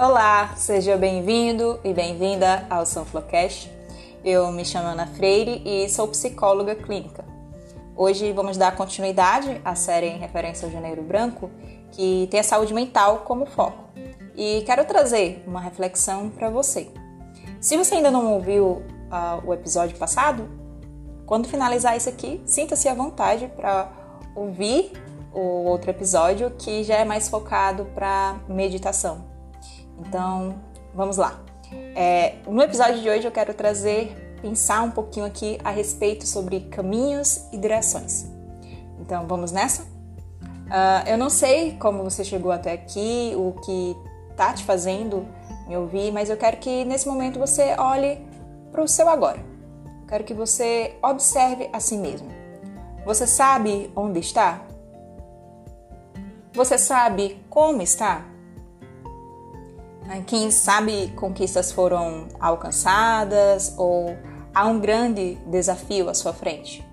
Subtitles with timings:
[0.00, 3.68] Olá, seja bem-vindo e bem-vinda ao Sunflowcast.
[4.24, 7.24] Eu me chamo Ana Freire e sou psicóloga clínica.
[7.96, 11.50] Hoje vamos dar continuidade à série em referência ao Janeiro Branco,
[11.90, 13.90] que tem a saúde mental como foco.
[14.36, 16.88] E quero trazer uma reflexão para você.
[17.60, 20.48] Se você ainda não ouviu uh, o episódio passado,
[21.26, 23.90] quando finalizar isso aqui, sinta-se à vontade para
[24.36, 24.92] ouvir
[25.34, 29.37] o outro episódio que já é mais focado para meditação.
[29.98, 30.56] Então,
[30.94, 31.40] vamos lá.
[31.94, 36.60] É, no episódio de hoje eu quero trazer, pensar um pouquinho aqui a respeito sobre
[36.60, 38.26] caminhos e direções.
[39.00, 39.82] Então, vamos nessa?
[39.82, 43.96] Uh, eu não sei como você chegou até aqui, o que
[44.36, 45.26] tá te fazendo
[45.66, 48.20] me ouvir, mas eu quero que nesse momento você olhe
[48.70, 49.38] para o seu agora.
[50.06, 52.28] Quero que você observe a si mesmo.
[53.04, 54.62] Você sabe onde está?
[56.52, 58.24] Você sabe como está?
[60.26, 64.16] Quem sabe conquistas foram alcançadas ou
[64.54, 66.86] há um grande desafio à sua frente?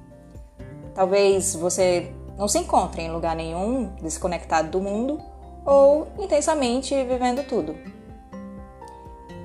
[0.93, 5.19] Talvez você não se encontre em lugar nenhum, desconectado do mundo
[5.65, 7.75] ou intensamente vivendo tudo.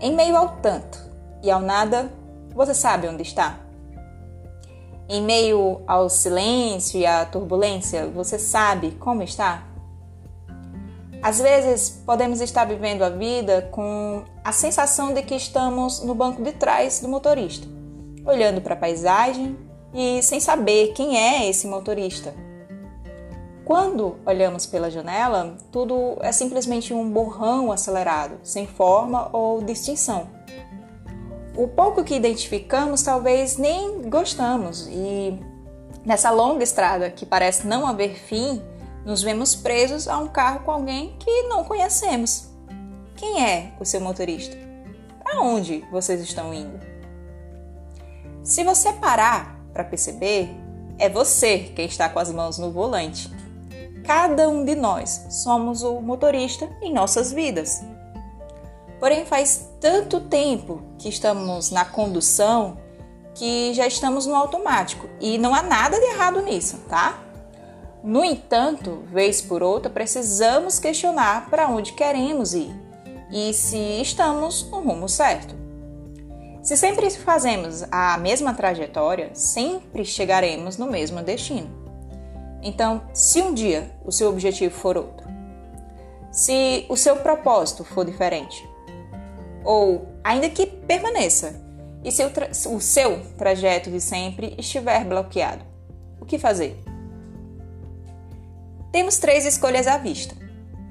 [0.00, 0.98] Em meio ao tanto
[1.42, 2.10] e ao nada,
[2.54, 3.60] você sabe onde está?
[5.08, 9.69] Em meio ao silêncio e à turbulência, você sabe como está?
[11.22, 16.42] Às vezes, podemos estar vivendo a vida com a sensação de que estamos no banco
[16.42, 17.66] de trás do motorista,
[18.24, 19.58] olhando para a paisagem
[19.92, 22.32] e sem saber quem é esse motorista.
[23.66, 30.26] Quando olhamos pela janela, tudo é simplesmente um borrão acelerado, sem forma ou distinção.
[31.54, 35.38] O pouco que identificamos talvez nem gostamos, e
[36.04, 38.62] nessa longa estrada que parece não haver fim,
[39.04, 42.48] nos vemos presos a um carro com alguém que não conhecemos.
[43.16, 44.56] Quem é o seu motorista?
[45.22, 46.80] Para onde vocês estão indo?
[48.42, 50.50] Se você parar para perceber,
[50.98, 53.30] é você quem está com as mãos no volante.
[54.04, 57.82] Cada um de nós somos o motorista em nossas vidas.
[58.98, 62.78] Porém, faz tanto tempo que estamos na condução
[63.34, 67.18] que já estamos no automático e não há nada de errado nisso, tá?
[68.02, 72.74] No entanto, vez por outra, precisamos questionar para onde queremos ir
[73.30, 75.54] e se estamos no rumo certo.
[76.62, 81.70] Se sempre fazemos a mesma trajetória, sempre chegaremos no mesmo destino.
[82.62, 85.26] Então, se um dia o seu objetivo for outro,
[86.30, 88.68] se o seu propósito for diferente,
[89.64, 91.60] ou ainda que permaneça,
[92.02, 92.22] e se
[92.68, 95.64] o, seu trajeto de sempre estiver bloqueado,
[96.20, 96.82] o que fazer?
[98.92, 100.34] Temos três escolhas à vista.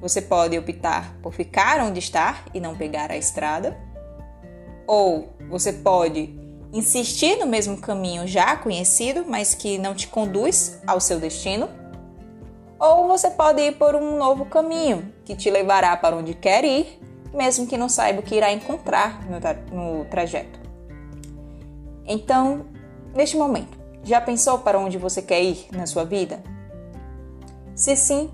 [0.00, 3.76] Você pode optar por ficar onde está e não pegar a estrada,
[4.86, 6.34] ou você pode
[6.72, 11.68] insistir no mesmo caminho já conhecido, mas que não te conduz ao seu destino,
[12.78, 16.98] ou você pode ir por um novo caminho que te levará para onde quer ir,
[17.34, 20.58] mesmo que não saiba o que irá encontrar no, tra no trajeto.
[22.06, 22.64] Então,
[23.14, 26.42] neste momento, já pensou para onde você quer ir na sua vida?
[27.80, 28.30] Se sim,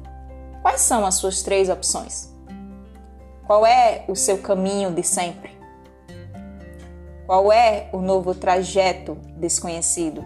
[0.61, 2.29] quais são as suas três opções?
[3.47, 5.57] Qual é o seu caminho de sempre?
[7.29, 10.25] Qual é o novo trajeto desconhecido?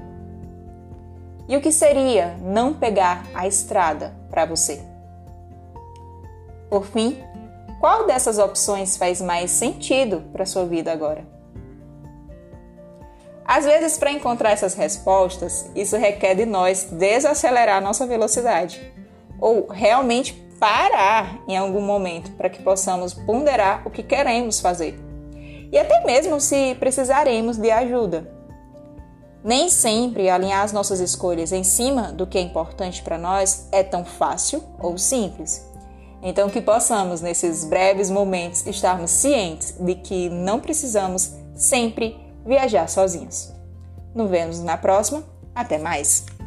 [1.47, 4.81] E o que seria não pegar a estrada para você?
[6.71, 7.23] Por fim,
[7.79, 11.27] qual dessas opções faz mais sentido para sua vida agora?
[13.45, 18.99] Às vezes, para encontrar essas respostas, isso requer de nós desacelerar nossa velocidade
[19.41, 24.99] ou realmente parar em algum momento para que possamos ponderar o que queremos fazer.
[25.73, 28.31] E até mesmo se precisaremos de ajuda.
[29.43, 33.83] Nem sempre alinhar as nossas escolhas em cima do que é importante para nós é
[33.83, 35.67] tão fácil ou simples.
[36.23, 43.51] Então, que possamos, nesses breves momentos, estarmos cientes de que não precisamos sempre viajar sozinhos.
[44.15, 45.25] Nos vemos na próxima.
[45.55, 46.40] Até mais!